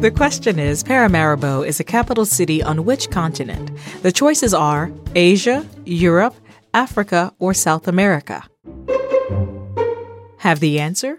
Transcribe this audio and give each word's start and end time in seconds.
The 0.00 0.12
question 0.14 0.58
is 0.58 0.84
Paramaribo 0.84 1.66
is 1.66 1.80
a 1.80 1.84
capital 1.84 2.24
city 2.26 2.62
on 2.62 2.84
which 2.84 3.10
continent? 3.10 3.70
The 4.02 4.12
choices 4.12 4.54
are 4.54 4.92
Asia, 5.14 5.66
Europe, 5.84 6.34
Africa, 6.74 7.32
or 7.38 7.54
South 7.54 7.88
America. 7.88 8.44
Have 10.38 10.60
the 10.60 10.78
answer? 10.78 11.18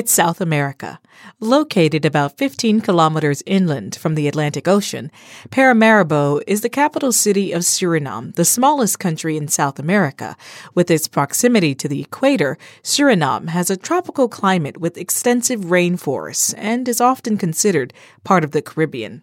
It's 0.00 0.12
South 0.12 0.40
America. 0.40 0.98
Located 1.40 2.06
about 2.06 2.38
15 2.38 2.80
kilometers 2.80 3.42
inland 3.44 3.96
from 3.96 4.14
the 4.14 4.28
Atlantic 4.28 4.66
Ocean, 4.66 5.10
Paramaribo 5.50 6.40
is 6.46 6.62
the 6.62 6.70
capital 6.70 7.12
city 7.12 7.52
of 7.52 7.64
Suriname, 7.64 8.34
the 8.34 8.46
smallest 8.46 8.98
country 8.98 9.36
in 9.36 9.46
South 9.48 9.78
America. 9.78 10.38
With 10.74 10.90
its 10.90 11.06
proximity 11.06 11.74
to 11.74 11.86
the 11.86 12.00
equator, 12.00 12.56
Suriname 12.82 13.48
has 13.48 13.68
a 13.68 13.76
tropical 13.76 14.26
climate 14.26 14.78
with 14.78 14.96
extensive 14.96 15.66
rainforests 15.66 16.54
and 16.56 16.88
is 16.88 17.02
often 17.02 17.36
considered 17.36 17.92
part 18.24 18.42
of 18.42 18.52
the 18.52 18.62
Caribbean. 18.62 19.22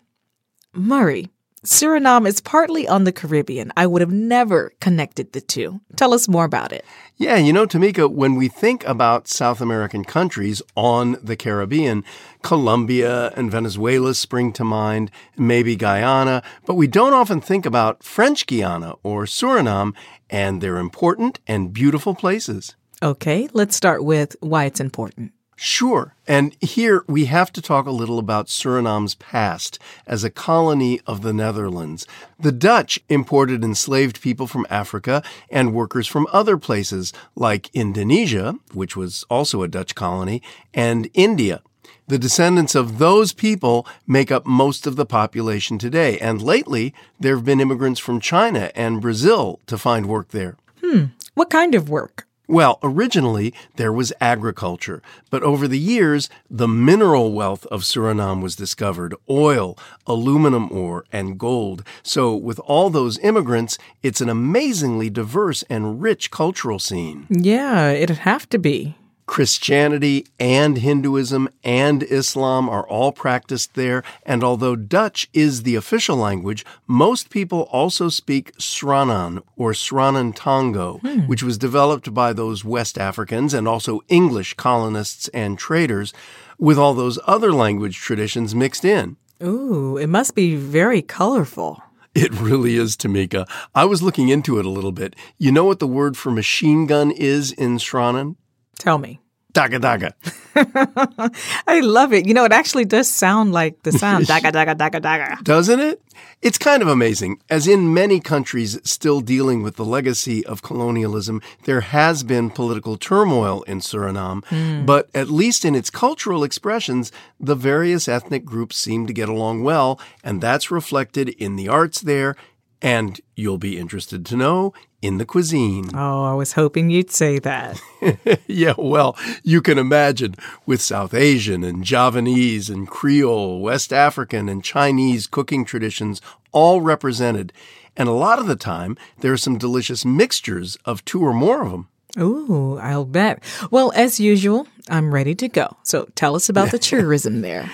Murray, 0.73 1.31
Suriname 1.67 2.25
is 2.25 2.39
partly 2.39 2.87
on 2.87 3.03
the 3.03 3.11
Caribbean. 3.11 3.73
I 3.75 3.87
would 3.87 3.99
have 3.99 4.09
never 4.09 4.71
connected 4.79 5.33
the 5.33 5.41
two. 5.41 5.81
Tell 5.97 6.13
us 6.13 6.29
more 6.29 6.45
about 6.45 6.71
it. 6.71 6.85
Yeah, 7.17 7.35
you 7.35 7.51
know, 7.51 7.67
Tamika, 7.67 8.09
when 8.09 8.35
we 8.35 8.47
think 8.47 8.87
about 8.87 9.27
South 9.27 9.59
American 9.59 10.05
countries 10.05 10.61
on 10.77 11.17
the 11.21 11.35
Caribbean, 11.35 12.05
Colombia 12.41 13.33
and 13.35 13.51
Venezuela 13.51 14.13
spring 14.13 14.53
to 14.53 14.63
mind, 14.63 15.11
maybe 15.35 15.75
Guyana, 15.75 16.41
but 16.65 16.75
we 16.75 16.87
don't 16.87 17.13
often 17.13 17.41
think 17.41 17.65
about 17.65 18.01
French 18.01 18.47
Guiana 18.47 18.93
or 19.03 19.25
Suriname, 19.25 19.93
and 20.29 20.61
they're 20.61 20.77
important 20.77 21.41
and 21.47 21.73
beautiful 21.73 22.15
places. 22.15 22.77
Okay, 23.03 23.49
let's 23.51 23.75
start 23.75 24.05
with 24.05 24.37
why 24.39 24.63
it's 24.63 24.79
important. 24.79 25.33
Sure. 25.59 26.13
And 26.27 26.55
here 26.61 27.03
we 27.07 27.25
have 27.25 27.51
to 27.53 27.63
talk 27.63 27.87
a 27.87 27.91
little 27.91 28.19
about 28.19 28.45
Suriname's 28.45 29.15
past 29.15 29.79
as 30.05 30.23
a 30.23 30.29
colony 30.29 31.01
of 31.07 31.23
the 31.23 31.33
Netherlands. 31.33 32.05
The 32.39 32.51
Dutch 32.51 32.99
imported 33.09 33.63
enslaved 33.63 34.21
people 34.21 34.45
from 34.45 34.67
Africa 34.69 35.23
and 35.49 35.73
workers 35.73 36.05
from 36.05 36.27
other 36.31 36.57
places 36.57 37.11
like 37.35 37.71
Indonesia, 37.73 38.53
which 38.73 38.95
was 38.95 39.25
also 39.31 39.63
a 39.63 39.67
Dutch 39.67 39.95
colony, 39.95 40.43
and 40.75 41.09
India. 41.15 41.63
The 42.07 42.19
descendants 42.19 42.75
of 42.75 42.99
those 42.99 43.33
people 43.33 43.87
make 44.05 44.31
up 44.31 44.45
most 44.45 44.85
of 44.85 44.95
the 44.95 45.07
population 45.07 45.79
today. 45.79 46.19
And 46.19 46.39
lately, 46.39 46.93
there 47.19 47.35
have 47.35 47.45
been 47.45 47.59
immigrants 47.59 47.99
from 47.99 48.19
China 48.19 48.69
and 48.75 49.01
Brazil 49.01 49.59
to 49.65 49.75
find 49.75 50.05
work 50.05 50.29
there. 50.29 50.55
Hmm. 50.83 51.05
What 51.33 51.49
kind 51.49 51.73
of 51.73 51.89
work? 51.89 52.26
Well, 52.47 52.79
originally 52.81 53.53
there 53.75 53.91
was 53.91 54.13
agriculture, 54.21 55.01
but 55.29 55.43
over 55.43 55.67
the 55.67 55.79
years, 55.79 56.29
the 56.49 56.67
mineral 56.67 57.33
wealth 57.33 57.65
of 57.67 57.81
Suriname 57.81 58.41
was 58.41 58.55
discovered 58.55 59.15
oil, 59.29 59.77
aluminum 60.05 60.71
ore, 60.71 61.05
and 61.11 61.37
gold. 61.37 61.83
So, 62.03 62.35
with 62.35 62.59
all 62.59 62.89
those 62.89 63.19
immigrants, 63.19 63.77
it's 64.01 64.21
an 64.21 64.29
amazingly 64.29 65.09
diverse 65.09 65.63
and 65.69 66.01
rich 66.01 66.31
cultural 66.31 66.79
scene. 66.79 67.27
Yeah, 67.29 67.91
it'd 67.91 68.19
have 68.19 68.47
to 68.49 68.57
be. 68.57 68.96
Christianity 69.37 70.25
and 70.39 70.79
Hinduism 70.79 71.47
and 71.63 72.01
Islam 72.01 72.67
are 72.67 72.87
all 72.87 73.11
practiced 73.11 73.75
there, 73.75 74.01
and 74.25 74.43
although 74.43 74.75
Dutch 74.75 75.29
is 75.31 75.61
the 75.61 75.75
official 75.75 76.17
language, 76.17 76.65
most 76.87 77.29
people 77.29 77.69
also 77.71 78.09
speak 78.09 78.51
Sranan 78.57 79.43
or 79.55 79.73
Sranan 79.73 80.35
Tongo, 80.35 80.99
hmm. 81.01 81.27
which 81.27 81.43
was 81.43 81.59
developed 81.59 82.15
by 82.15 82.33
those 82.33 82.65
West 82.65 82.97
Africans 82.97 83.53
and 83.53 83.67
also 83.67 84.01
English 84.07 84.55
colonists 84.55 85.27
and 85.35 85.59
traders, 85.59 86.13
with 86.57 86.79
all 86.79 86.95
those 86.95 87.19
other 87.27 87.53
language 87.53 87.97
traditions 87.99 88.55
mixed 88.55 88.83
in. 88.83 89.17
Ooh, 89.43 89.97
it 89.97 90.07
must 90.07 90.33
be 90.33 90.55
very 90.55 91.03
colorful. 91.03 91.83
It 92.15 92.33
really 92.41 92.75
is, 92.75 92.97
Tamika. 92.97 93.47
I 93.75 93.85
was 93.85 94.01
looking 94.01 94.29
into 94.29 94.57
it 94.57 94.65
a 94.65 94.71
little 94.71 94.91
bit. 94.91 95.15
You 95.37 95.51
know 95.51 95.65
what 95.65 95.77
the 95.77 95.85
word 95.85 96.17
for 96.17 96.31
machine 96.31 96.87
gun 96.87 97.11
is 97.11 97.51
in 97.51 97.77
Sranan? 97.77 98.35
Tell 98.79 98.97
me. 98.97 99.19
Daga 99.53 99.79
daga. 99.79 100.11
I 101.67 101.79
love 101.79 102.13
it. 102.13 102.27
You 102.27 102.33
know, 102.33 102.45
it 102.45 102.51
actually 102.51 102.85
does 102.85 103.07
sound 103.07 103.53
like 103.53 103.81
the 103.83 103.91
sound 103.91 104.25
daga 104.31 104.51
daga 104.51 104.75
daga 104.75 105.01
daga. 105.01 105.43
Doesn't 105.43 105.79
it? 105.79 106.01
It's 106.41 106.57
kind 106.57 106.81
of 106.81 106.87
amazing. 106.87 107.41
As 107.49 107.67
in 107.67 107.93
many 107.93 108.19
countries 108.19 108.79
still 108.83 109.21
dealing 109.21 109.63
with 109.63 109.75
the 109.75 109.85
legacy 109.85 110.45
of 110.45 110.61
colonialism, 110.61 111.41
there 111.63 111.81
has 111.81 112.23
been 112.23 112.51
political 112.51 112.97
turmoil 112.97 113.63
in 113.63 113.79
Suriname, 113.79 114.43
mm. 114.45 114.85
but 114.85 115.09
at 115.15 115.29
least 115.29 115.65
in 115.65 115.73
its 115.75 115.89
cultural 115.89 116.43
expressions, 116.43 117.11
the 117.39 117.55
various 117.55 118.07
ethnic 118.07 118.45
groups 118.45 118.77
seem 118.77 119.07
to 119.07 119.13
get 119.13 119.29
along 119.29 119.63
well, 119.63 119.99
and 120.23 120.41
that's 120.41 120.69
reflected 120.69 121.29
in 121.29 121.55
the 121.55 121.67
arts 121.67 122.01
there 122.01 122.35
and 122.81 123.19
you'll 123.35 123.57
be 123.57 123.77
interested 123.77 124.25
to 124.25 124.37
know 124.37 124.73
in 125.01 125.17
the 125.17 125.25
cuisine. 125.25 125.89
Oh, 125.93 126.23
I 126.23 126.33
was 126.33 126.53
hoping 126.53 126.89
you'd 126.89 127.11
say 127.11 127.39
that. 127.39 127.81
yeah, 128.47 128.73
well, 128.77 129.17
you 129.43 129.61
can 129.61 129.77
imagine 129.77 130.35
with 130.65 130.81
South 130.81 131.13
Asian 131.13 131.63
and 131.63 131.83
Javanese 131.83 132.69
and 132.69 132.87
Creole, 132.87 133.59
West 133.61 133.93
African 133.93 134.49
and 134.49 134.63
Chinese 134.63 135.27
cooking 135.27 135.65
traditions 135.65 136.21
all 136.51 136.81
represented. 136.81 137.53
And 137.95 138.09
a 138.09 138.13
lot 138.13 138.39
of 138.39 138.47
the 138.47 138.55
time, 138.55 138.97
there 139.19 139.33
are 139.33 139.37
some 139.37 139.57
delicious 139.57 140.03
mixtures 140.05 140.77
of 140.85 141.05
two 141.05 141.21
or 141.21 141.33
more 141.33 141.63
of 141.63 141.71
them. 141.71 141.87
Ooh, 142.17 142.79
I'll 142.81 143.05
bet. 143.05 143.43
Well, 143.69 143.91
as 143.95 144.19
usual, 144.19 144.67
I'm 144.89 145.13
ready 145.13 145.35
to 145.35 145.47
go. 145.47 145.77
So 145.83 146.07
tell 146.15 146.35
us 146.35 146.49
about 146.49 146.71
the 146.71 146.79
tourism 146.79 147.41
there. 147.41 147.69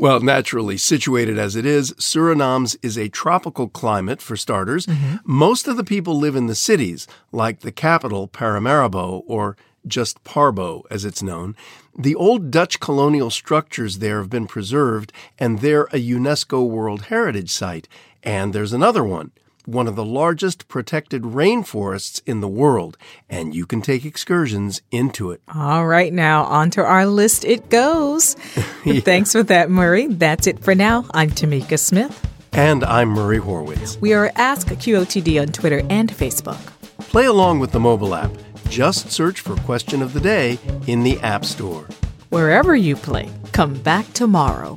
Well, 0.00 0.20
naturally, 0.20 0.78
situated 0.78 1.38
as 1.38 1.56
it 1.56 1.66
is, 1.66 1.92
Suriname's 1.98 2.74
is 2.82 2.96
a 2.96 3.10
tropical 3.10 3.68
climate 3.68 4.22
for 4.22 4.34
starters. 4.34 4.86
Mm-hmm. 4.86 5.16
Most 5.24 5.68
of 5.68 5.76
the 5.76 5.84
people 5.84 6.16
live 6.16 6.34
in 6.34 6.46
the 6.46 6.54
cities, 6.54 7.06
like 7.32 7.60
the 7.60 7.70
capital, 7.70 8.26
Paramaribo, 8.26 9.22
or 9.26 9.58
just 9.86 10.24
Parbo 10.24 10.84
as 10.90 11.04
it's 11.04 11.22
known. 11.22 11.54
The 11.98 12.14
old 12.14 12.50
Dutch 12.50 12.80
colonial 12.80 13.28
structures 13.28 13.98
there 13.98 14.20
have 14.20 14.30
been 14.30 14.46
preserved, 14.46 15.12
and 15.38 15.58
they're 15.58 15.84
a 15.92 16.02
UNESCO 16.02 16.66
World 16.66 17.02
Heritage 17.02 17.50
Site. 17.50 17.86
And 18.22 18.54
there's 18.54 18.72
another 18.72 19.04
one 19.04 19.32
one 19.70 19.86
of 19.86 19.96
the 19.96 20.04
largest 20.04 20.68
protected 20.68 21.22
rainforests 21.22 22.20
in 22.26 22.40
the 22.40 22.48
world, 22.48 22.96
and 23.28 23.54
you 23.54 23.66
can 23.66 23.82
take 23.82 24.04
excursions 24.04 24.82
into 24.90 25.30
it. 25.30 25.40
All 25.54 25.86
right, 25.86 26.12
now 26.12 26.44
onto 26.44 26.80
our 26.80 27.06
list 27.06 27.44
it 27.44 27.70
goes. 27.70 28.36
yeah. 28.84 29.00
Thanks 29.00 29.32
for 29.32 29.42
that, 29.44 29.70
Murray. 29.70 30.06
That's 30.06 30.46
it 30.46 30.58
for 30.62 30.74
now. 30.74 31.06
I'm 31.12 31.30
Tamika 31.30 31.78
Smith. 31.78 32.26
And 32.52 32.84
I'm 32.84 33.08
Murray 33.08 33.38
Horwitz. 33.38 34.00
We 34.00 34.12
are 34.12 34.32
Ask 34.34 34.68
QOTD 34.68 35.40
on 35.40 35.48
Twitter 35.48 35.82
and 35.88 36.10
Facebook. 36.10 36.58
Play 36.98 37.26
along 37.26 37.60
with 37.60 37.70
the 37.72 37.80
mobile 37.80 38.14
app. 38.14 38.32
Just 38.68 39.10
search 39.10 39.40
for 39.40 39.56
Question 39.56 40.02
of 40.02 40.12
the 40.12 40.20
Day 40.20 40.58
in 40.86 41.02
the 41.02 41.18
App 41.20 41.44
Store. 41.44 41.86
Wherever 42.30 42.74
you 42.76 42.96
play, 42.96 43.28
come 43.52 43.74
back 43.74 44.12
tomorrow. 44.12 44.76